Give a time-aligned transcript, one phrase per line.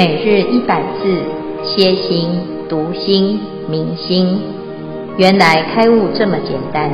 [0.00, 1.22] 每日一百字，
[1.62, 2.30] 歇心、
[2.70, 4.40] 读心、明心，
[5.18, 6.90] 原来开悟这么简单。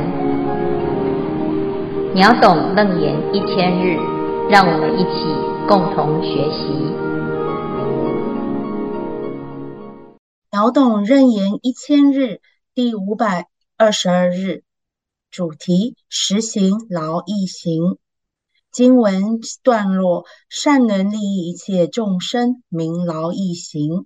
[2.13, 3.95] 秒懂楞严一千日，
[4.49, 5.23] 让我们一起
[5.69, 6.67] 共同学习。
[10.51, 12.41] 秒懂楞严一千日
[12.75, 13.47] 第五百
[13.77, 14.63] 二十二日，
[15.31, 17.99] 主题：实行劳逸行。
[18.71, 24.05] 经文段落：善能利益一切众生，名劳逸行。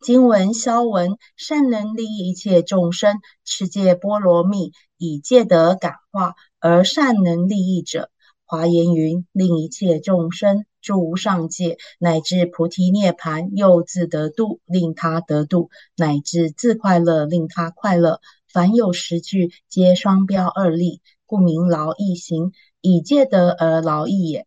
[0.00, 8.10] 经文消文：善能利益一切众生，持戒波罗蜜，以戒德感化而善能利益者。
[8.44, 18.20] 华严云：令一切众生住无上戒，乃至菩提涅槃，又自得度，令他得度，乃至自快乐，令他快乐。
[18.52, 22.52] 凡有十句，皆双标二利，故名劳逸行。
[22.88, 24.46] 以戒德而劳役也。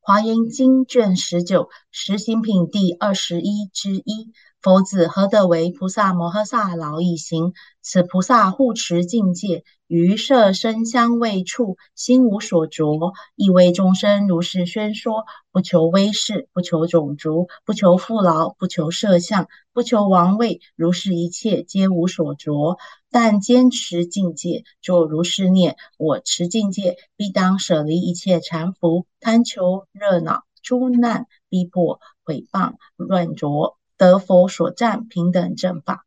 [0.00, 4.32] 华严经卷十九实行品第二十一之一。
[4.66, 7.52] 佛子何得为菩萨摩诃萨劳逸行？
[7.82, 22.76] 此菩萨护持境界，于色声香味触，心无所着，亦为众生如是宣说，不求威势，不求种族，不求富劳，不求色相，不求王位，如是一切皆无所着，
[23.08, 33.75] 但坚持境界，作如是念：我持境界，必当舍离一切缠缚，贪求热闹，诸难逼迫，毁谤乱着。
[33.98, 36.04] 得佛所赞平等正法。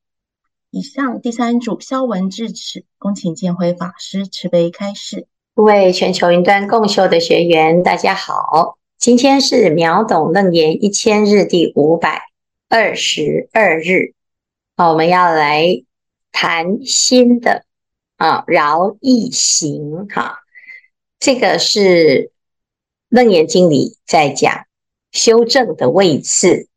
[0.71, 5.27] 以上第三组消文至此，恭请见辉法师慈悲开示。
[5.55, 12.21] 各位全球云端共修的学员，大家好，今天是秒懂楞严一千日第五百
[12.69, 14.13] 二十二日，
[14.77, 15.83] 好，我们要来
[16.31, 17.65] 谈新的
[18.15, 20.37] 啊劳逸行哈，
[21.19, 22.31] 这个是
[23.09, 24.65] 楞严经里在讲
[25.11, 26.68] 修正的位次。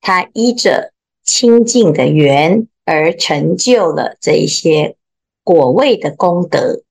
[0.00, 0.92] 他依着
[1.24, 4.96] 清净的缘而成就了这一些
[5.44, 6.82] 果位的功德。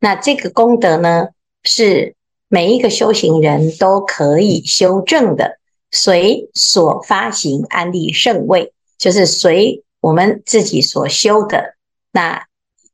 [0.00, 1.28] 那这个功德呢，
[1.62, 2.14] 是
[2.48, 5.58] 每一个修行人都可以修正的，
[5.90, 11.74] 随所发行安立圣位，就是随我们自己所修的。
[12.12, 12.46] 那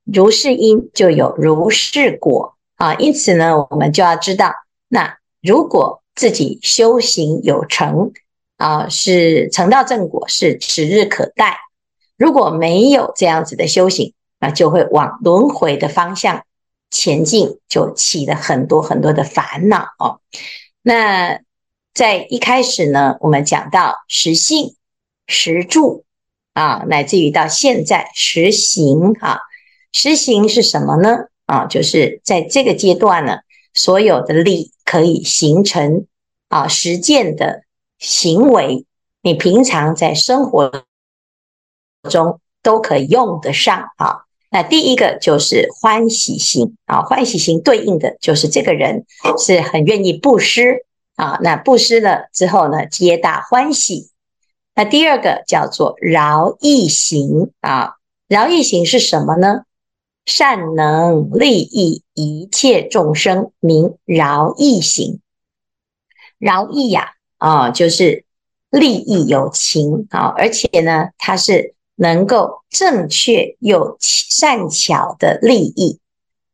[0.04, 2.94] 如是因就有如是果啊。
[2.94, 4.52] 因此呢，我们就要知道，
[4.88, 8.12] 那如果自己修行有成。
[8.56, 11.58] 啊，是成道正果，是指日可待。
[12.16, 16.44] 如果没有这样子的修行，那就会往轮回的方向
[16.90, 20.20] 前进，就起了很多很多的烦恼哦。
[20.82, 21.40] 那
[21.92, 24.76] 在一开始呢，我们讲到实性、
[25.26, 26.04] 实住
[26.52, 29.40] 啊，乃至于到现在实行啊，
[29.92, 31.26] 实行是什么呢？
[31.46, 33.38] 啊，就是在这个阶段呢，
[33.74, 36.06] 所有的力可以形成
[36.48, 37.63] 啊实践的。
[38.04, 38.84] 行为，
[39.22, 40.84] 你平常在生活
[42.10, 44.24] 中都可以用得上啊。
[44.50, 49.06] 那第一个就是欢喜心啊，欢喜心对应的就是这个人
[49.38, 50.84] 是很愿意布施
[51.16, 51.38] 啊。
[51.42, 54.10] 那布施了之后呢，皆大欢喜。
[54.74, 57.94] 那第二个叫做劳逸行啊，
[58.28, 59.62] 劳逸行是什么呢？
[60.26, 65.20] 善能利益一切众生，名劳逸行。
[66.38, 67.13] 劳逸呀。
[67.44, 68.24] 啊就是
[68.70, 76.00] 利益有情啊，而且呢，它是能够正确又善巧的利益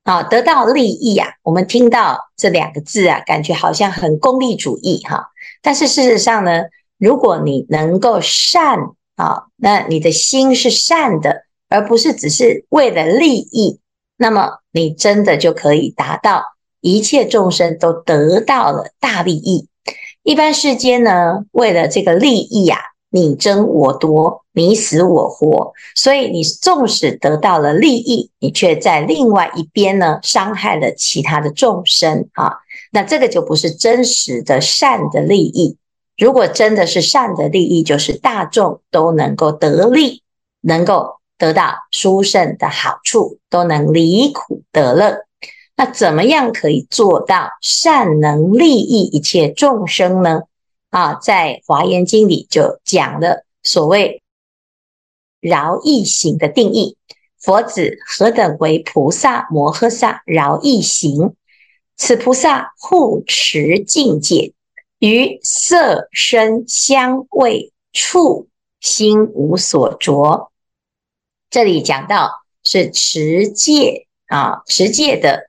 [0.03, 1.29] 啊，得到利益啊。
[1.45, 5.31] 我们听到这两个字啊，感觉好像很功利主义哈。
[5.63, 6.65] 但是事实上呢，
[6.99, 8.77] 如果你能够善
[9.15, 13.79] 啊，那你的心是善的，而不是只是为了利益，
[14.17, 16.43] 那么你真的就可以达到
[16.81, 19.69] 一切众生都得到了大利益。
[20.23, 22.79] 一般世间呢，为了这个利益呀，
[23.11, 32.59] 你争我夺，你死我活，所以你纵使得到了利益，你却在另外一边呢，伤害了其他的众生啊。
[32.93, 35.79] 那这个就不是真实的善的利益。
[36.19, 40.23] 如果真的是善的利益，就是大众都能够得利，
[40.61, 45.25] 能够得到殊胜的好处，都能离苦得乐。
[45.81, 50.43] 那怎么样可以做到善能利益一切众生呢？
[50.91, 54.23] 啊，在《华严经》里就讲了所谓
[55.41, 56.99] 劳逸行的定义。
[57.39, 61.35] 佛子何等为菩萨摩诃萨劳逸行？
[61.97, 64.53] 此菩萨护持境界，
[64.99, 68.49] 于色声香味触
[68.81, 70.53] 心无所着。
[71.49, 75.49] 这里讲到是持戒啊，持戒的。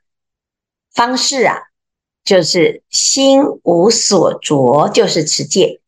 [0.94, 1.58] 方式啊，
[2.24, 5.80] 就是心无所着，就是持戒。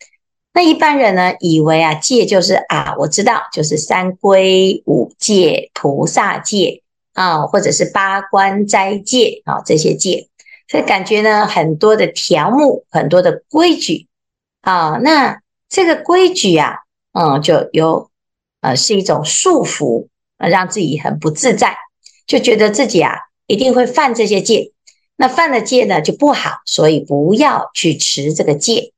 [0.54, 6.84] 那一般人呢，以为啊，戒就是啊，我知道就是三皈五戒、菩萨戒
[7.14, 10.30] 啊，或者是八关斋戒啊这些戒，
[10.68, 14.08] 所以感觉呢，很多的条目，很多的规矩
[14.62, 16.78] 啊，那这个规矩啊，
[17.14, 18.12] 嗯，就有
[18.62, 20.08] 呃是一种束缚，
[20.38, 21.76] 让自己很不自在，
[22.28, 23.16] 就觉得自己啊
[23.48, 24.72] 一定会犯这些戒，
[25.16, 28.94] 那犯了戒呢就不好，所以不要去持这个戒。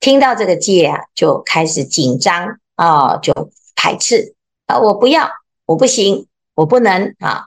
[0.00, 4.34] 听到这个戒啊，就开始紧张啊，就排斥
[4.66, 5.28] 啊，我不要，
[5.66, 7.46] 我不行，我不能啊。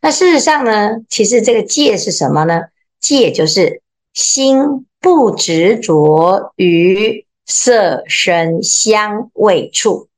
[0.00, 2.62] 那事实上呢，其实这个戒是什么呢？
[2.98, 3.82] 戒就是
[4.14, 10.08] 心不执着于色声香味触。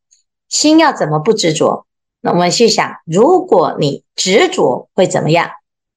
[0.49, 1.87] 心要怎么不执着？
[2.21, 5.51] 那我们去想，如果你执着会怎么样？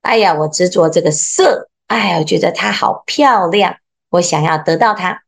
[0.07, 3.75] 哎呀，我执着这个色，哎呀，我觉得它好漂亮，
[4.09, 5.21] 我想要得到它。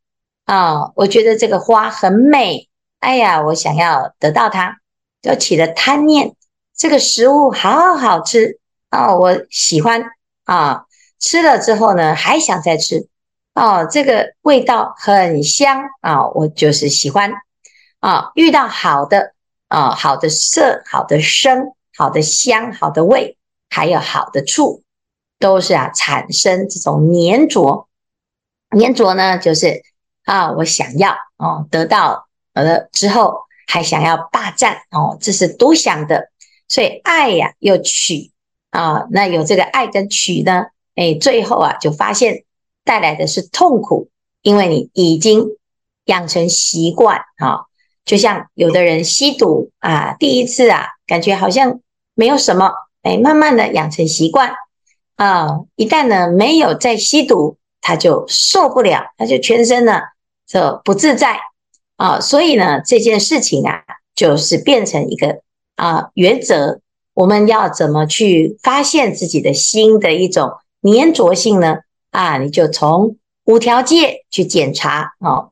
[0.46, 4.78] 啊、我觉得这个花很美，哎呀，我想要得到它，
[5.20, 6.34] 就起了贪念。
[6.74, 8.58] 这个食物好好吃、
[8.90, 10.02] 哦，我喜欢
[10.44, 10.86] 啊、
[11.18, 13.06] 吃了之后呢，还想再吃。
[13.54, 17.32] 哦，这个味道很香啊、我就是喜欢
[17.98, 19.34] 啊、遇到好的
[19.68, 23.36] 啊、好的色，好的声，好的香，好的味，
[23.70, 24.82] 还有好的处，
[25.38, 27.88] 都是啊，产生这种粘着。
[28.78, 29.82] 粘着呢，就是。
[30.24, 36.30] 啊，我想要哦，得到了之后还想要霸占哦，这是独享的，
[36.68, 38.30] 所以爱呀又取
[38.70, 42.44] 啊，那有这个爱跟取呢，哎，最后啊就发现
[42.84, 44.10] 带来的是痛苦，
[44.42, 45.46] 因为你已经
[46.04, 47.62] 养成习惯啊，
[48.04, 51.80] 就像有的人吸毒啊，第一次啊感觉好像
[52.14, 54.52] 没有什么，哎，慢慢的养成习惯
[55.16, 60.00] 啊，一旦呢没有再吸毒，他就受不了，他就全身呢。
[60.46, 61.38] 这不自在
[61.96, 63.82] 啊，所以呢，这件事情啊，
[64.14, 65.42] 就是变成一个
[65.76, 66.80] 啊原则。
[67.14, 70.50] 我们要怎么去发现自己的心的一种
[70.82, 71.78] 粘着性呢？
[72.10, 75.50] 啊，你就从五条戒去检查哦。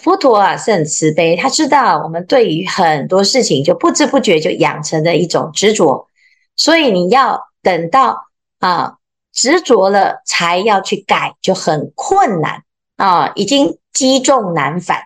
[0.00, 6.06] 佛陀啊是很慈悲，他知道我们对于很多事情就不知不觉就养成的一种执着，
[6.56, 8.26] 所以你要等到
[8.58, 8.96] 啊
[9.32, 12.64] 执着了才要去改，就很困难
[12.96, 13.78] 啊，已经。
[13.96, 15.04] 积重难返，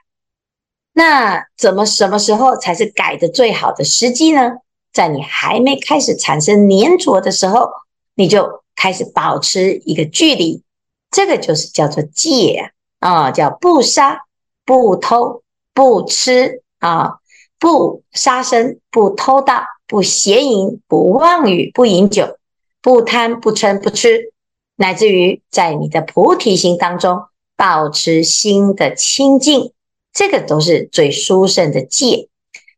[0.93, 4.55] 那怎么什么时候才是改的最好的时机呢？
[4.93, 7.70] 在你还没开始产生粘着的时候，
[8.17, 10.64] 你就开始保持一个距离，
[11.08, 14.23] 这个就是叫做戒啊，叫不杀、
[14.64, 17.19] 不偷、不吃啊，
[17.61, 22.38] 不杀生、不偷盗、不邪淫、不妄语、不饮酒、
[22.81, 24.32] 不贪、不嗔、不吃，
[24.76, 27.25] 乃至于在你的菩提心当中。
[27.56, 29.72] 保持心的清净，
[30.14, 32.28] 这个都是最殊胜的戒。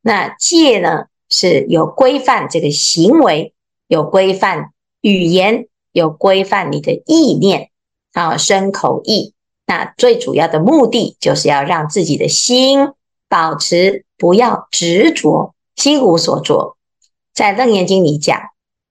[0.00, 3.52] 那戒呢，是有规范这个行为，
[3.86, 7.70] 有规范语言，有规范你的意念
[8.12, 9.34] 啊，身口意。
[9.66, 12.88] 那最主要的目的，就是要让自己的心
[13.28, 16.76] 保持不要执着，心无所着。
[17.34, 18.40] 在《楞严经》里讲，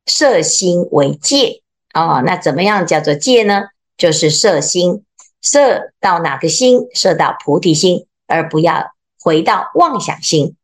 [0.06, 1.62] 摄心为戒
[1.94, 2.22] 哦。
[2.26, 3.70] 那怎么样叫做戒呢？
[3.98, 5.04] 就是摄心。
[5.42, 6.88] 摄到哪个心？
[6.94, 10.56] 摄到菩提心，而不要回到妄想心。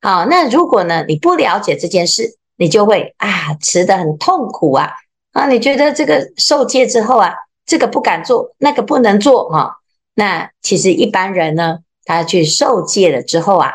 [0.00, 4.92] 好，那如果呢，你不了解这件事，你就会啊，持得很痛苦啊
[5.32, 5.48] 啊！
[5.48, 7.34] 你觉得这个受戒之后啊，
[7.66, 9.74] 这个不敢做，那个不能做、啊。
[10.14, 13.72] 那其实一般人呢，他去受戒了之后啊，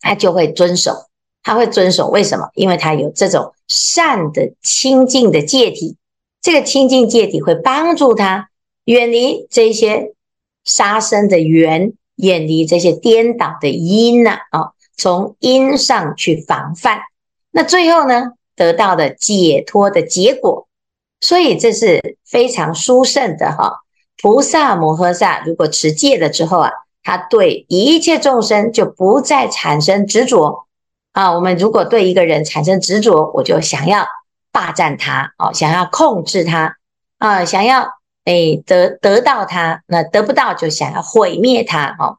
[0.00, 1.06] 他就会遵守，
[1.44, 2.08] 他会遵守。
[2.08, 2.48] 为什么？
[2.54, 5.96] 因为他有这种善的清净的戒体，
[6.42, 8.48] 这个清净戒体会帮助他。
[8.86, 10.12] 远离这些
[10.62, 17.00] 杀生的缘，远离这些颠倒的因呐啊，从因上去防范，
[17.50, 20.68] 那最后呢，得到的解脱的结果，
[21.22, 23.78] 所以这是非常殊胜的哈。
[24.20, 26.70] 菩萨摩诃萨如果持戒了之后啊，
[27.02, 30.63] 他对一切众生就不再产生执着
[31.14, 31.32] 啊。
[31.32, 34.06] 我们如果对一个人产生执着，我就想要
[34.52, 36.76] 霸占他哦，想要控制他
[37.16, 37.88] 啊，想要。
[38.26, 42.16] 哎，得得到他，那得不到就想要毁灭他哦。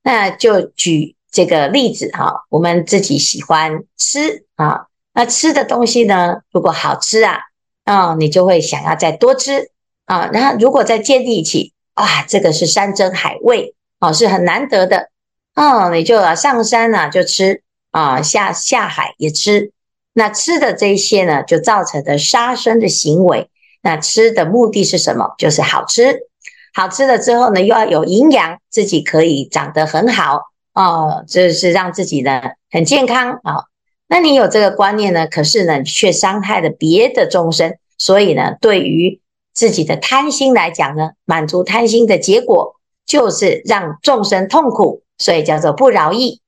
[0.00, 7.40] 那就举这个例子哈，我们自己喜欢吃啊，那吃的东西呢，如果好吃啊，
[7.82, 9.72] 啊，你就会想要再多吃
[10.04, 10.30] 啊。
[10.32, 15.08] 那如果再建立起，哇，这个是山珍海味哦，是很难得的
[15.56, 19.72] 哦，你就要上山啊就吃啊，下下海也吃。
[20.12, 23.48] 那吃的这些呢，就造成的杀生的行为。
[23.82, 25.34] 那吃的目的是什么？
[25.38, 26.26] 就是好吃，
[26.74, 30.42] 好吃了之后呢，又要有营养，自己可以长得很好
[30.74, 33.64] 哦，这是让自己呢很健康啊、
[34.08, 39.20] 那你有这个观念呢，可是呢却伤害了别的众生，所以呢，对于
[39.54, 42.74] 自己的贪心来讲呢，满足贪心的结果
[43.06, 46.40] 就是让众生痛苦，所以叫做不饶益。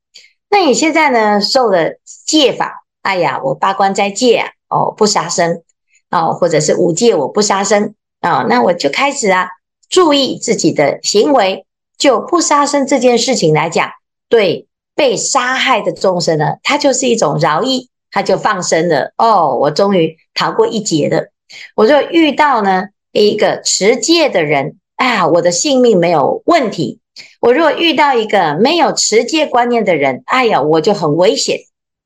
[0.53, 1.95] 那你现在呢受了
[2.27, 5.63] 戒法，哎呀，我八关斋戒，哦，不杀生
[6.11, 9.49] 哦，或者是五戒我不杀生啊、哦，那我就开始啊。
[9.89, 11.67] 注意自己的行为，
[11.99, 13.91] 就不杀生这件事情来讲，
[14.29, 19.13] 对被杀害的众生呢，它就是一种饶益，他就放生了。
[19.19, 21.31] 哦，我终于逃过一劫了。
[21.75, 27.01] 我就遇到呢一个持戒的人，啊，我的性命没有问题。
[27.43, 31.59] 我如果遇到一个没有持戒观念的人，哎呀，我就很危险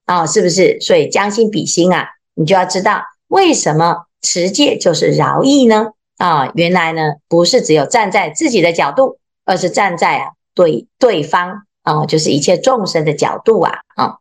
[0.07, 0.81] 啊，是不是？
[0.81, 5.89] 所以将心比心啊，你就要知道为什么持戒就是饶益呢？
[6.17, 14.15] 啊，原来呢，不是只有站在自己的角度，而是站在啊对对方啊，就是一切众生的角度啊啊。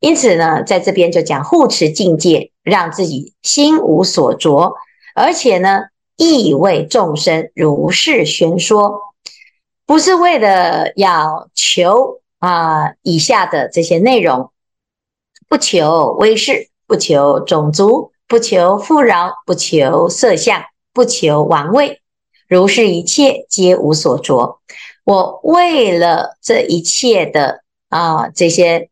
[0.00, 4.74] 因此呢，在这边就讲护持境界，让自己心无所着，
[5.14, 5.82] 而且呢，
[6.16, 8.98] 亦为众生如是宣说，
[9.88, 14.52] 不是为了要求啊以下的这些内容，
[15.48, 20.62] 不求威势，不求种族，不求富饶，不求色相。
[20.90, 22.02] 不求王位，
[22.48, 24.58] 如是一切皆无所着。
[25.04, 28.90] 我为了这一切的啊，这些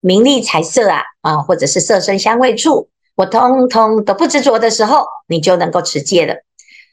[0.00, 6.45] 名利财色啊啊，或者是色身香味触，我通通都不执着的时候，你就能够持戒了。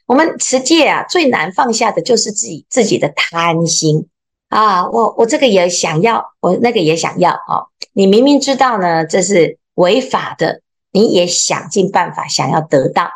[0.06, 4.08] 我们持戒啊，最难放下的就是自己自己的贪心
[4.48, 4.88] 啊！
[4.88, 7.68] 我我这个也想要，我那个也想要哦！
[7.92, 10.60] 你明明知道呢，这是违法的，
[10.92, 13.08] 你也想尽办法想要得到。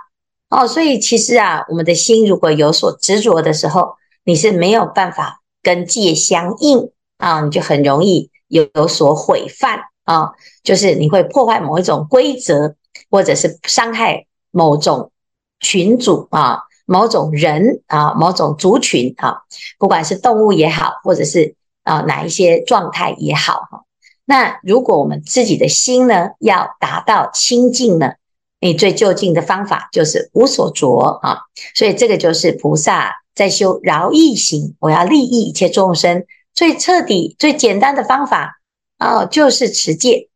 [0.49, 10.31] 哦，所以其实啊，我们的心如果有所执着的时候，你是没有办法跟戒相应啊，你就很容易有有所毁犯啊，
[10.63, 12.75] 就是你会破坏某一种规则，
[13.11, 15.13] 或者是伤害某种
[15.61, 19.43] 群主啊、某种人啊、某种族群啊，
[19.79, 21.55] 不管是动物也好，或者是
[21.85, 23.85] 啊哪一些状态也好哈。
[24.25, 28.13] 那如果我们自己的心呢，要达到清净呢？
[28.61, 31.41] 你最究竟的方法就是无所着啊，
[31.75, 34.75] 所以这个就是菩萨在修饶益行。
[34.81, 38.61] 我要利益一切众生，最彻底、最简单的方法
[38.97, 40.31] 啊，就是持戒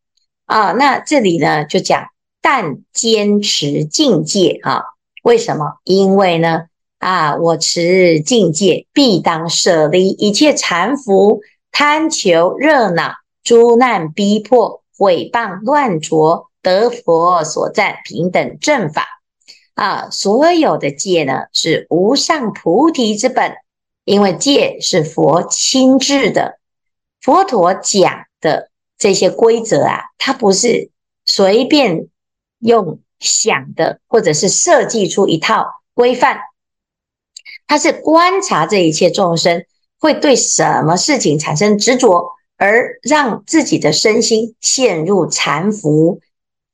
[0.45, 0.73] 啊。
[0.73, 2.05] 那这里呢，就讲
[2.43, 4.85] 但坚持净戒啊。
[5.23, 5.79] 为什么？
[5.85, 6.67] 因为呢
[6.99, 16.49] 啊，我持净戒，必当舍离一切缠缚、贪求热闹、诸难逼迫、毁谤乱着。
[16.65, 19.05] 得佛所赞平等正法
[19.75, 23.57] 啊，所有的戒呢是无上菩提之本，
[24.05, 26.61] 因为戒是佛亲制的，
[27.21, 30.91] 佛陀讲的这些规则啊，它不是
[31.25, 32.07] 随便
[32.61, 35.65] 用想的，或者是设计出一套
[35.95, 36.39] 规范，
[37.67, 39.65] 他是观察这一切众生
[39.99, 46.19] 会对什么事情产生执着，而让自己的身心陷入缠缚。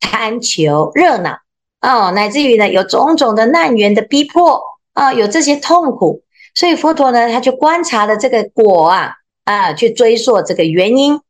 [0.00, 1.38] 贪求热闹
[1.80, 4.62] 哦，乃至于呢，有种种的难缘的逼迫
[4.92, 6.22] 啊、有这些痛苦，
[6.54, 9.14] 所以佛陀呢，他就观察了这个果啊
[9.44, 11.20] 啊，去追溯这个原因，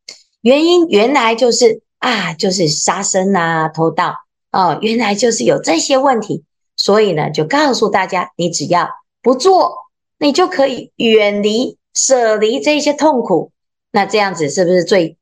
[0.42, 4.14] 原因原来就是啊，就是杀生啊、偷盗
[4.50, 6.44] 哦，原来就是有这些问题，
[6.76, 8.88] 所以呢，就告诉大家，你只要
[9.22, 9.74] 不做，
[10.18, 13.52] 你就可以远离、舍离这些痛苦，
[13.92, 15.16] 那这样子是不是最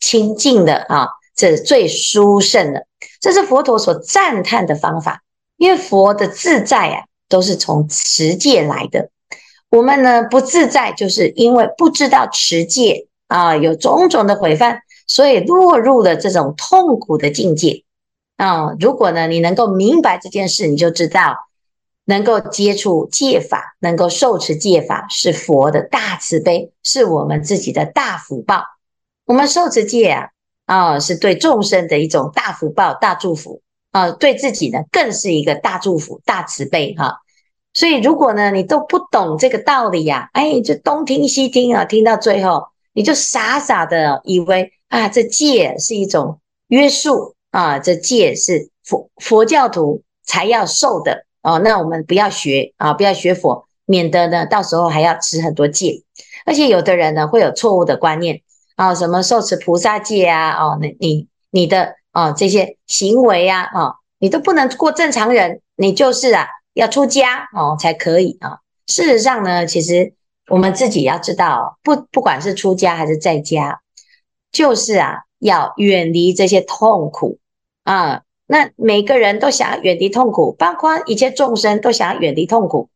[0.00, 1.08] 清净的啊？
[1.36, 2.86] 这是最殊胜的，
[3.20, 5.22] 这是佛陀所赞叹的方法。
[5.56, 9.10] 因为佛的自在啊，都是从持戒来的。
[9.70, 17.84] 我们呢不自在，就是因为不知道持戒啊，有种种的毁犯，所以落入了这种痛苦的境界
[18.44, 18.74] 啊。
[18.80, 21.36] 如果呢你能够明白这件事，你就知道
[22.04, 28.64] 能够接触戒法，能够受持戒法，是佛的大慈悲，是我们自己的大福报。
[29.26, 30.28] 我们受持戒啊。
[30.66, 37.22] 啊、是对众生的一种大福报、大祝福啊、对自己呢更是一个大祝福、大慈悲哈、
[37.74, 51.58] 所以，如果呢你都不懂这个道理呀、啊，哎，就东听西听啊，听到最后你就傻傻的以为啊，这戒是一种约束啊，这戒是佛佛教徒才要受的哦。
[51.58, 56.02] 那我们不要学啊，不要学佛，免得呢到时候还要持很多戒。
[56.46, 58.42] 而且有的人呢会有错误的观念。
[58.76, 60.52] 啊，什么受持菩萨戒啊？
[60.52, 68.60] 哦，你你你的啊这些行为啊，哦，你都不能过正常人，你就是啊要出家哦才可以啊。
[68.86, 70.14] 事实上呢，其实
[70.48, 73.82] 我们自己要知道，不不管是出家还是在家，
[74.52, 77.38] 就是啊，要远离这些痛苦
[77.84, 78.22] 啊。
[78.46, 82.88] 那每个人都想要远离痛苦，包括一切众生都想要远离痛苦。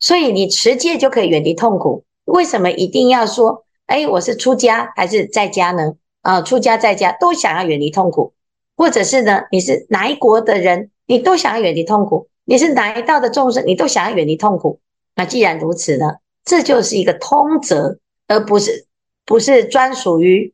[0.00, 2.04] 所以你持戒就可以远离痛苦。
[2.24, 5.94] 为什么一定要说，哎，我是出家还是在家呢？
[6.22, 8.32] 啊，出家在家都想要远离痛苦，
[8.78, 14.80] 或者是呢，你是哪一国的人，你都想要远离痛苦；你是哪一道的众生，你都想要远离痛苦。
[15.14, 16.14] 那既然如此呢，
[16.46, 18.86] 这就是一个通则，而不是
[19.26, 20.53] 不是专属于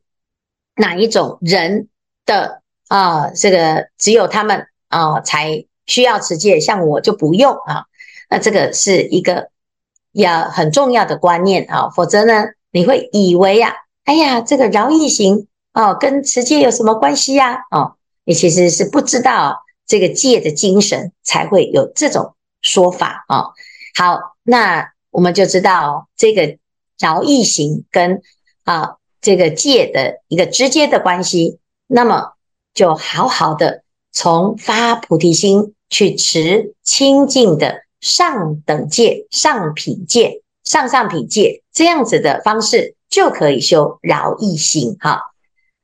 [0.81, 1.87] 哪一种人
[2.25, 3.29] 的啊。
[3.29, 7.85] 这个只有他们啊才需要持戒，像我就不用啊。
[8.29, 9.49] 那这个是一个
[10.11, 17.59] 要很重要的观念啊，否则呢，你会以为呀，哎呀，这个饶益行哦，跟持戒有什么关系呀？
[17.71, 17.95] 哦，
[18.25, 23.51] 你其实是不知道这个戒的精神，才会有这种说法啊。
[23.95, 26.57] 好，那我们就知道这个
[26.99, 28.21] 饶益行跟
[28.63, 32.33] 啊这个戒的一个直接的关系，那么
[32.73, 37.83] 就好好的从发菩提心去持清净的。
[38.01, 45.21] 上等戒、上品戒、上上品戒这样子的方式就可以修饶益心哈。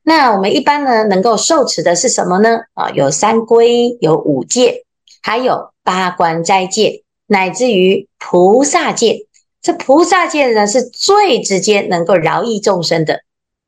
[0.01, 2.61] 那我们一般呢，能够受持的是什么呢？
[2.73, 4.83] 啊，有三归，有五戒，
[5.21, 9.27] 还有八关斋戒，乃至于菩萨戒。
[9.61, 13.21] 这菩萨戒呢，是最直接能够饶益众生的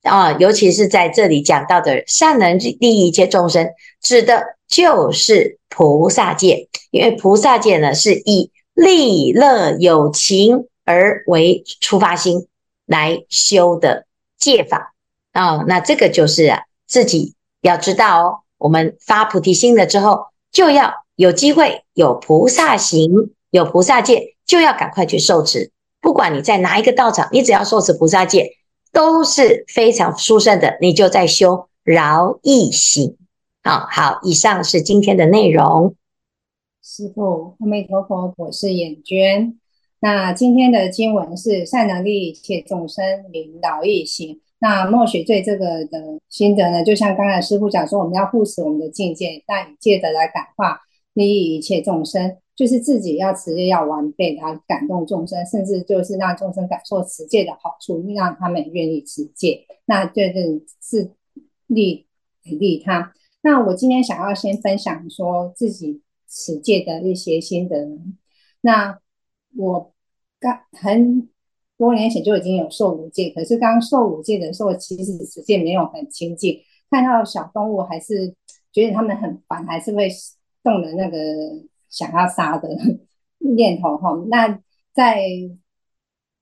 [0.03, 3.69] 啊，尤其是在这里讲到的善能利益一切众生，
[4.01, 6.69] 指的就是菩萨戒。
[6.91, 12.47] 因为菩萨戒呢，是以利乐有情而为出发心
[12.85, 14.05] 来修的
[14.37, 14.93] 戒法
[15.31, 18.39] 啊、那这个就是啊，自己要知道哦。
[18.57, 23.09] 我们发菩提心了之后，就要有机会有菩萨行，
[23.51, 25.71] 有菩萨戒，就要赶快去受持。
[26.01, 28.53] 不管你在哪一个道场，你只要受持菩萨戒，
[28.91, 30.77] 都是非常殊胜的。
[30.81, 33.17] 你就在修饶益行
[33.63, 33.87] 啊。
[33.89, 35.95] 好，以上是今天的内容。
[36.81, 39.57] 师父，阿弥陀佛，我是眼娟。
[40.01, 44.39] 那今天的经文是善能利益一切众生，明饶益行。
[44.59, 50.81] 那默许对这个的心得呢，就像刚才师父讲说，我们要护持我们的境界，但以戒德来感化
[51.13, 61.11] 利益一切众生，就是自己要持戒要完备，然后感动众生，甚至就是让众生感受持戒的好处，让他们愿意持戒，那这就是
[61.67, 62.05] 利
[62.43, 63.13] 利他。
[63.41, 66.01] 那我今天想要先分享说自己。
[66.31, 67.89] 持戒的一些心得。
[68.61, 68.99] 那
[69.57, 69.91] 我
[70.39, 71.27] 刚很
[71.75, 78.35] 多年前就已经有受五戒，可是刚受五戒的时候，其实持戒没有很清净，看到小动物还是
[78.71, 80.07] 觉得他们很烦，还是会
[80.61, 81.17] 动了那个
[81.89, 82.69] 想要杀的
[83.39, 84.11] 念头哈。
[84.29, 84.61] 那
[84.93, 85.23] 在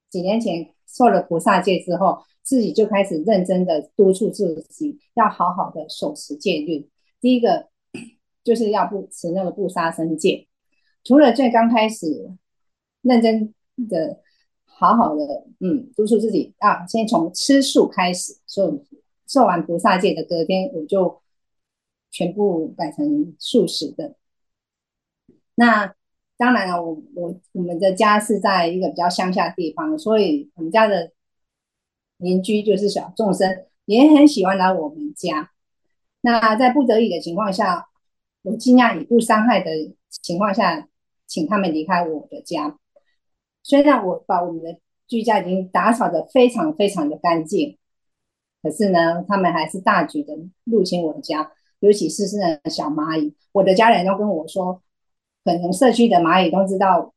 [0.10, 6.90] 几年前受了菩萨戒之后，自己就开始认真的督促自己，要好好的守持戒律。
[7.20, 7.68] 第一个。
[8.48, 10.48] 就是要不持那个不杀生戒，
[11.04, 12.32] 除了最刚开始
[13.02, 13.54] 认真
[13.90, 14.22] 的、
[14.64, 18.82] 好好的，嗯，督促自己啊，先从吃素开始，所以
[19.28, 21.22] 受完菩萨戒的隔天，我就
[22.10, 24.16] 全部改成素食的。
[25.60, 25.92] 那
[26.38, 31.12] 当然了，我我我们的家是在一个比较乡下地方，所以我们家的
[32.18, 35.50] 邻居就是小众生，也很喜欢来我们家。
[36.22, 37.88] 那在不得已的情况下，
[38.44, 39.72] 我尽量以不伤害的
[40.12, 40.88] 情况下，
[41.26, 42.78] 请他们离开我的家。
[43.64, 47.80] 虽然我把我们的居家已经打扫得非常非常的干净，
[48.62, 53.36] 可是呢，他们还是大举的入侵我的家，尤其是是那小蚂蚁。
[53.54, 54.84] 我的家人都跟我说，
[55.56, 57.14] 可能社区的蚂蚁都知道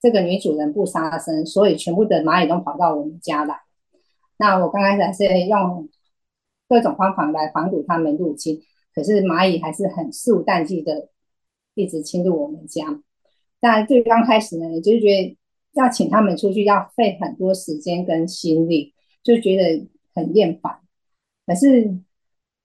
[0.00, 3.60] 这个女主人不杀生，所以全部的蚂蚁都跑到我们家来。
[4.38, 5.88] 那我刚开始还是用
[6.68, 8.60] 各种方法来防堵他们入侵。
[8.94, 11.10] 可是蚂蚁还是很肆无忌惮的
[11.74, 13.02] 一直侵入我们家。
[13.60, 15.38] 但最刚开始呢，也就是觉得
[15.72, 20.80] 要请他们出去要费很多时间跟心力，就觉得很厌烦。
[21.46, 21.98] 可是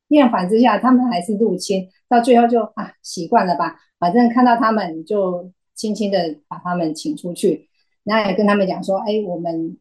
[0.08, 7.70] 厌烦之下，他们还是入侵，到最后就啊习惯了吧，反正看到他们就轻轻的把他们请出去，
[8.04, 9.78] 然后也跟他们讲说，哎，我们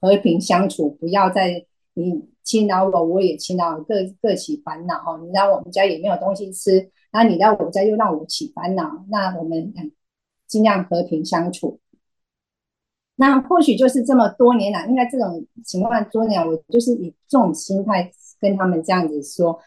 [0.00, 2.32] 和平相处，不要再你。
[2.44, 5.18] 侵扰我，我也侵扰，各各起烦恼哈。
[5.24, 9.72] 你来我们家也没有东西吃，然后你来我家又让我起烦恼，那我们
[10.46, 11.80] 尽量和平相处。
[13.16, 19.58] 那或许就是这么多年来，应该这种情况多年，我就是以这种心态跟他们这样子说。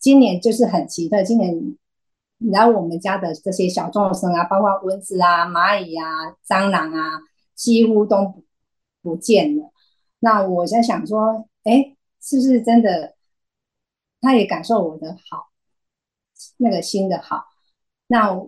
[0.00, 1.54] 今年就是很奇特，今年
[2.50, 6.06] 来我们家的这些小众生啊，包括蚊子啊、蚂蚁啊、
[6.46, 7.20] 蟑螂啊，
[7.54, 8.44] 几乎都不，
[9.02, 9.72] 不见了。
[10.18, 13.14] 那我在想说，哎，是不是真的？
[14.20, 15.48] 他也感受我的好，
[16.58, 17.44] 那个心的好，
[18.08, 18.38] 那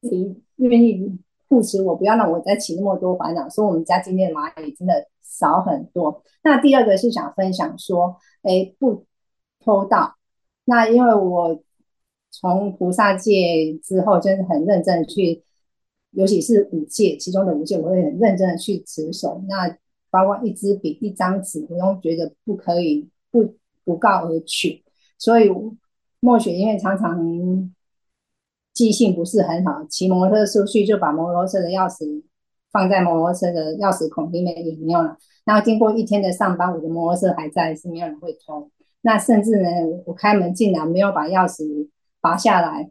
[0.00, 1.18] 你愿意
[1.48, 3.48] 扶持我，不要让我再起那么多烦恼。
[3.48, 6.22] 所以我们家今天的蚂蚁真的少很多。
[6.42, 9.04] 那第二个是想分享说，哎，不
[9.60, 10.16] 偷盗。
[10.64, 11.62] 那因为我。
[12.38, 15.42] 从菩萨戒之后，就是很认真的去，
[16.10, 19.42] 尤其是五戒，其中的五戒，我会很认真的去持守。
[19.48, 19.74] 那
[20.10, 24.84] 包括一支笔、一张纸，我都觉得不可以不不告而取。
[25.18, 25.50] 所以
[26.20, 27.72] 墨雪因为常常
[28.74, 32.22] 记性不是很好，骑摩托车出去就把摩托车的钥匙
[32.70, 35.16] 放在摩托车的钥匙孔里面也没有了。
[35.46, 38.70] 然后经过一天的上班，我的摩托车还在，是没有人会偷。
[39.00, 39.68] 那甚至呢，
[40.04, 41.88] 我开门进来没有把钥匙。
[42.26, 42.90] 拔下来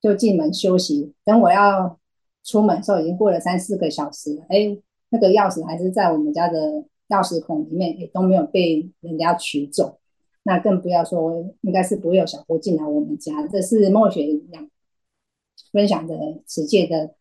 [0.00, 1.14] 就进门休息。
[1.24, 1.96] 等我要
[2.42, 4.44] 出门的时候，已经过了三四个小时了。
[4.48, 4.76] 哎，
[5.10, 6.58] 那个钥匙还是在我们家的
[7.10, 10.00] 钥匙孔里面，也都没有被人家取走。
[10.42, 13.46] 那更不要说，应该是不会有小偷进来我们家。
[13.46, 14.68] 这是末学两
[15.70, 17.14] 分享的持戒的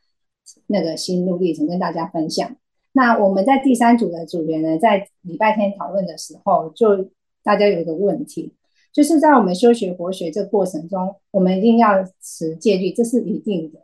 [0.66, 2.56] 那个心路历程，跟大家分享。
[2.94, 7.12] 那我们在第三组的组员呢，在礼拜天讨论的时候，就
[7.44, 8.56] 大家有一个问题。
[8.92, 13.80] 就是在我们修学佛学这个过程中，我们一定要持戒律，这是一定的。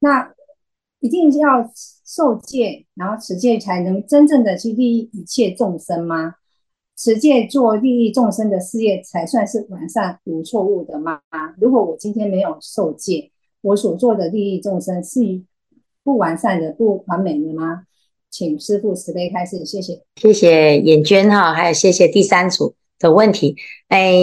[0.00, 0.34] 那
[1.00, 1.70] 一定要
[2.04, 6.34] 受戒，然后持戒才能真正的去利益一切众生吗？
[6.96, 11.20] 持戒做利益众生的事业，才算是完善无错误的吗？
[11.58, 13.30] 如果我今天没有受戒，
[13.62, 15.42] 我所做的利益众生是
[16.02, 17.84] 不完善的、不完美的吗？
[18.30, 20.02] 请师父慈悲开示，谢谢。
[20.16, 22.74] 谢谢眼娟哈，还有谢谢第三组。
[23.04, 23.54] 的问题，
[23.88, 24.14] 哎，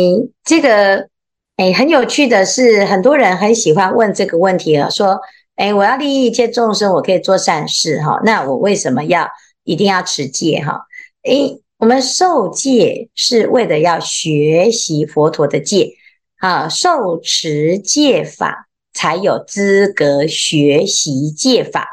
[0.44, 1.08] 这个，
[1.56, 5.20] 哎，很有趣的是，很多人很喜欢问这个问题啊，说，
[5.56, 9.30] 哎，我要利益一切众生，我可以做善事哈，那我为什么要
[9.64, 10.82] 一定要持戒哈？
[11.22, 15.92] 哎，我们受戒是为了要学习佛陀的戒
[16.40, 21.88] 啊，受持戒法才有资格学习戒法。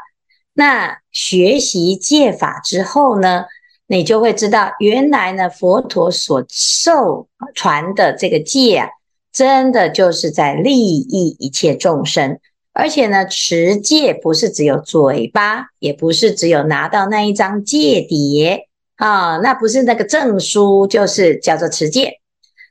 [0.55, 3.45] 那学习戒法之后呢？
[3.91, 8.87] 你就会知道，原来呢，佛陀所受传的这个戒啊，
[9.33, 12.37] 真的就是在利益一切众生。
[12.71, 18.59] 而且呢，持戒不是只有嘴巴，也不是只有拿到那一张戒牒
[18.97, 22.19] 啊，那不是那个证书，就是叫做持戒。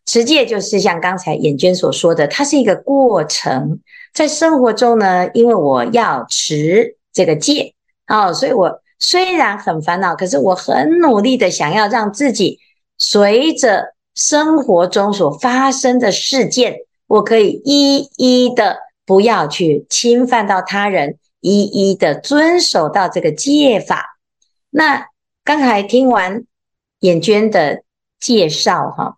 [0.06, 3.80] 持戒就是像刚才眼娟所说的，它是一个过程，
[4.14, 7.74] 在生活中呢，因为我要持这个戒
[8.06, 8.80] 啊，所以我。
[8.98, 12.58] 虽然很烦恼，可是我很努力的想要让自己
[12.96, 24.18] 随着生活中所发生的事件，我可以一一的不要去侵犯到他人，一一的遵守到这个戒法。
[24.70, 25.06] 那
[25.44, 26.44] 刚才听完
[27.00, 27.82] 眼娟的
[28.18, 29.16] 介绍哈，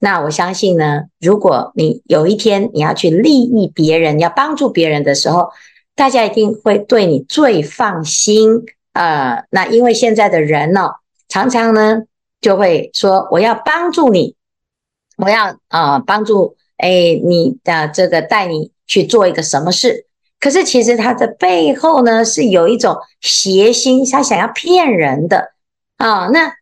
[0.00, 5.50] 那我相信呢，如果你有一天你要去利益别人，要帮助别人的时候，
[5.94, 8.64] 大家一定会对你最放心。
[8.98, 10.94] 呃，那因为现在的人呢、哦，
[11.28, 12.02] 常常呢
[12.40, 14.34] 就会说我要帮助你，
[15.16, 20.06] 我要啊、呃、帮助哎你的这个带你去做一个什么事，
[20.40, 25.52] 可是其实他的背后呢是有一种邪心，他想要骗人的
[25.96, 26.54] 啊、那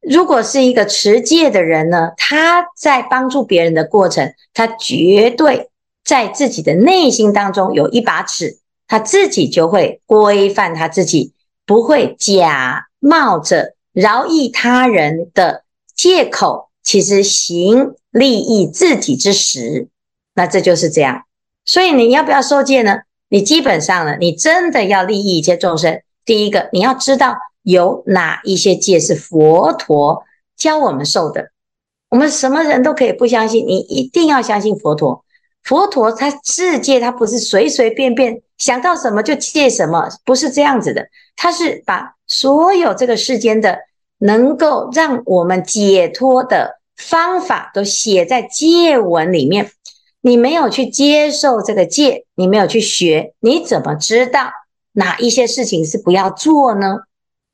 [0.00, 5.70] 如果是一个持戒的人呢，他在帮助别人的过程，他绝对
[6.04, 11.32] 在自己的内心当中有一把尺，他自己就会规范他自己。
[11.70, 15.62] 不会假冒着饶益他人的
[15.94, 19.86] 借口，其实行利益自己之实，
[20.34, 21.22] 那这就是这样。
[21.64, 23.02] 所以你要不要受戒呢？
[23.28, 26.02] 你基本上呢，你真的要利益一切众生。
[26.24, 30.24] 第一个，你要知道有哪一些戒是佛陀
[30.56, 31.52] 教我们受的。
[32.08, 35.24] 我们什么人都可以不相信，你一定要相信佛陀。
[35.62, 41.06] 佛陀他世界，他不是随随便便想到什么就戒什么，不是这样子的。
[41.36, 43.78] 他是把所有这个世间的
[44.18, 49.70] 能够让我们解脱的方法都写在戒文里面。
[50.22, 54.50] 你没有去接受这个戒，你没有去学，你怎么知道
[54.92, 56.98] 哪一些事情是不要做呢？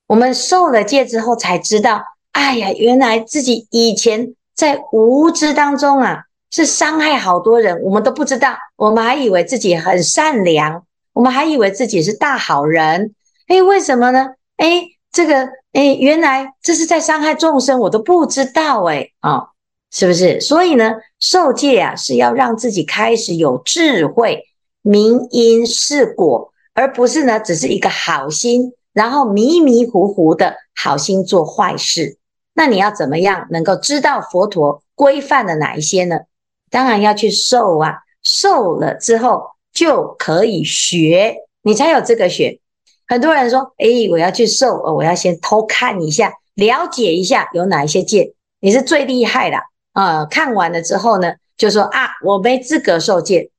[0.08, 6.25] 我们受了戒之后才知道，哎呀，原来自己以前在无知当中啊。
[6.50, 13.14] 是伤害好多人，我们都不知道，我们还以为自己很善良，我们还以为自己是大好人。
[13.48, 14.30] 诶，为什么呢？
[14.56, 18.82] 诶，这个，诶，原来这是在伤害众生，我都不知道。
[18.84, 19.48] 诶，啊，
[19.90, 20.40] 是不是？
[20.40, 24.44] 所以呢，受戒啊，是要让自己开始有智慧，
[24.82, 32.18] 明因是果，而不是呢，只是一个好心，然后迷迷糊糊的好心做坏事。
[32.54, 36.20] 那你要怎么样能够知道佛陀规范了哪一些呢？
[36.70, 42.60] 当然要去受啊，受了之后就可以学，你才有这个学。
[43.06, 49.58] 很多人说，哎，我要去受，我要先偷看一下，了解一下有哪一些戒，你是最厉害的
[49.92, 53.50] 啊、看完了之后呢，就说啊，我没资格受戒。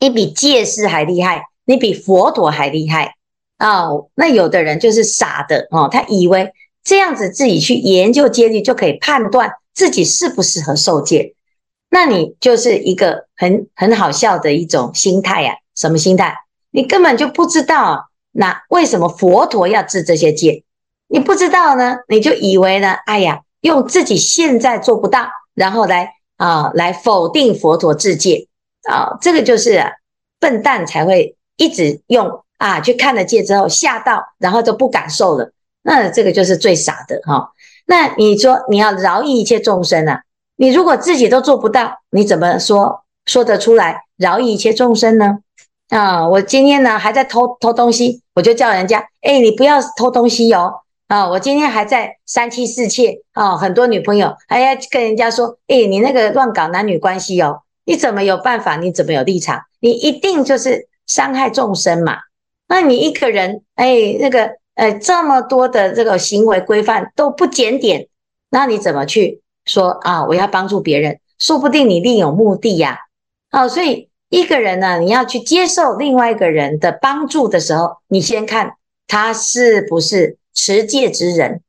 [0.00, 3.14] 你比戒师还厉害，你比佛陀还厉害
[3.58, 4.08] 啊、哦！
[4.14, 6.52] 那有的人就是傻的哦，他以为。
[6.84, 11.32] 这样子自己去研究戒律，就可以判断自己适不适合受戒。
[11.94, 15.56] 那你就是一个很很好笑的一种心态呀、啊？
[15.74, 16.34] 什么心态？
[16.70, 20.64] 你根本就不知道，那为什么佛陀要制这些戒？
[21.08, 22.92] 你不知道呢，你就以为呢？
[23.04, 28.48] 哎呀，用自己现在做不到，然后来啊来否定佛陀制戒
[28.88, 29.84] 啊，这个就是、
[30.40, 35.52] 笨蛋才会一直用啊去看了戒之后吓到，然后就不敢受了。
[35.82, 37.50] 那这个就是最傻的哈。
[37.84, 40.22] 那你说你要饶益一切众生啊？
[40.62, 45.38] 你如果自己都做不到，你怎么说说得出来饶一切众生呢？
[45.88, 50.72] 啊，我今天呢还在偷偷东西，我就叫人家，哎，你不要偷东西哟。
[51.08, 58.76] 啊，我今天还在三妻四妾啊，很多女朋友，还要跟人家说，哎，你那个乱搞男女关系哦，你怎么有办法？
[58.76, 59.62] 你怎么有立场？
[59.80, 62.18] 你一定就是伤害众生嘛。
[62.68, 64.52] 那你一个人，哎，那个。
[64.74, 68.08] 呃，这么多的这个行为规范都不检点，
[68.48, 70.24] 那你怎么去说啊？
[70.24, 72.98] 我要帮助别人，说不定你另有目的呀。
[73.50, 78.74] 哦，所以一个人呢，你要去接受另外一个人的帮助的时候，你先看
[79.06, 81.60] 他是不是持戒之人。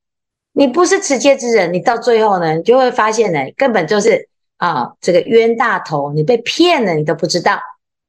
[0.55, 7.59] 你不是持戒之人，你到最后呢，你就会发现呢，根本就是啊，这个冤大头，你被骗了，你都不知道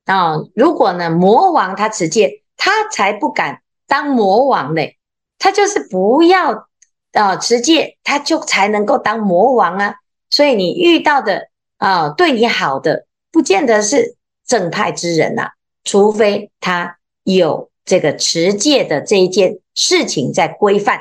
[0.04, 0.36] 啊。
[0.54, 3.60] 如果呢，魔王他持戒，他才不敢。
[3.86, 4.98] 当魔王嘞，
[5.38, 6.68] 他就是不要
[7.14, 9.94] 啊持戒，他就才能够当魔王啊。
[10.28, 11.48] 所以你遇到的
[11.78, 15.52] 啊对你好的，不见得是正派之人呐、
[15.84, 21.00] 除非他有这个持戒的这一件事情在规范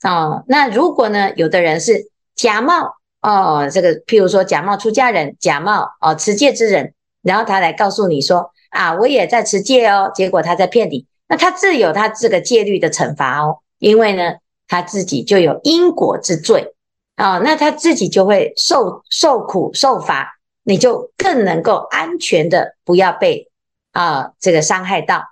[0.00, 0.42] 啊。
[0.48, 11.06] 那如果呢，有的人是假冒哦，这个譬如说假冒出家人，假冒哦持戒之人，然后他来告诉你说啊，我也在持戒哦，结果他在骗你。
[11.28, 14.34] 那他自有他这个戒律的惩罚哦，因为呢，
[14.72, 16.72] 他自己就有因果之罪
[17.16, 23.50] 啊，那他自己就会受受苦受罚，你就更能够安全的不要被
[23.92, 25.24] 啊这个伤害到。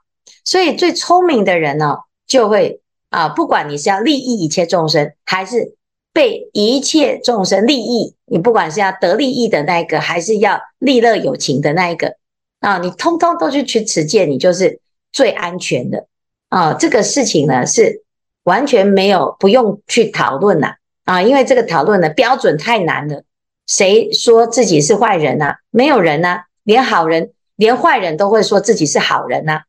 [0.45, 5.75] 所以最聪明的人呢，就会啊，不管你是要利益一切众生，还是
[6.13, 12.17] 被一切众生利益，你不管是要得利益的那一个，还是要利乐有情的那一个
[12.61, 14.81] 啊，你通通都去去持戒，你就是。
[15.13, 16.07] 最安全的
[16.51, 18.05] 啊，这个事情呢是
[18.45, 20.75] 完全没有不用去讨论呐
[21.05, 23.25] 啊，因为这个讨论的标准太难了。
[23.67, 25.57] 谁说自己是坏人呐？
[25.71, 29.63] 没有人呐，连好人、连坏人都会说自己是好人呐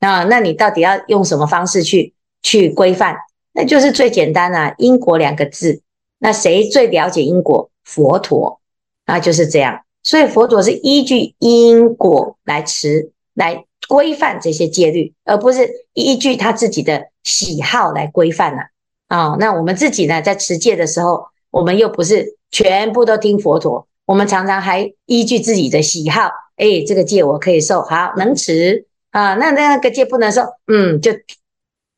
[0.00, 0.24] 啊。
[0.24, 3.16] 那你到底要用什么方式去去规范？
[3.52, 5.82] 那就是最简单啊，因果两个字。
[6.18, 7.70] 那谁最了解因果？
[7.84, 8.60] 佛陀
[9.06, 9.82] 啊，就是这样。
[10.02, 13.64] 所以佛陀是依据因果来持来。
[13.88, 18.62] 规范这些戒律，而不是依据他自己的喜好来规范了
[19.08, 19.36] 啊。
[19.38, 29.34] 那我们自己呢，在持戒的时候，我们又不是全部都听佛陀，我们常常还依据自己的喜好，哎，这个戒我可以受，好能持啊。
[29.34, 31.12] 那那个戒不能受，嗯，就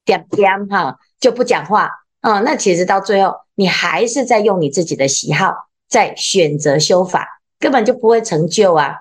[0.04, 2.40] 点点哈，就不讲话啊。
[2.40, 5.54] 那其实到最后，你还是在用你自己的喜好
[5.88, 9.00] 在选择修法，根本就不会成就啊。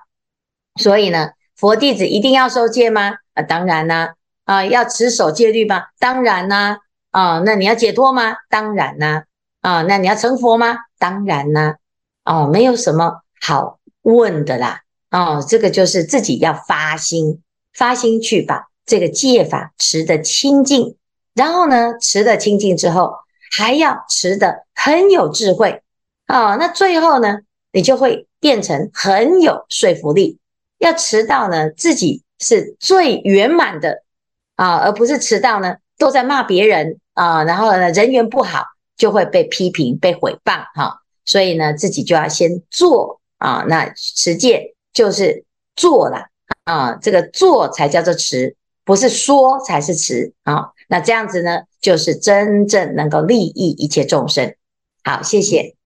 [0.80, 1.30] 所以呢。
[1.54, 3.12] 佛弟子一定要受戒吗？
[3.34, 4.14] 啊，当然啦！
[4.44, 5.84] 啊要持守戒律吗？
[5.98, 6.78] 当然啦！
[7.10, 8.36] 啊，那你要解脱吗？
[8.48, 9.24] 当然啦！
[9.60, 10.78] 啊，那你要成佛吗？
[10.98, 11.76] 当然啦！
[12.24, 14.80] 哦，没有什么好问的啦！
[15.10, 17.42] 哦，这个就是自己要发心，
[17.74, 20.96] 发心去把这个戒法持得清净，
[21.34, 23.14] 然后呢，持得清净之后，
[23.56, 25.82] 还要持得很有智慧
[26.26, 26.56] 啊！
[26.56, 27.40] 那最后呢，
[27.72, 30.38] 你就会变成很有说服力。
[30.78, 34.02] 要持到呢，自己是最圆满的
[34.56, 38.64] 啊，而不是迟到呢都在骂别人啊，然后呢人缘不好
[38.96, 41.00] 就会被批评、被诽谤哈。
[41.24, 45.44] 所以呢，自己就要先做啊，那持戒就是
[45.76, 46.26] 做了
[46.64, 50.70] 啊，这个做才叫做持，不是说才是持啊。
[50.88, 54.54] 那这样子呢，就是真正能够利益一切众生。
[55.04, 55.76] 好，谢谢。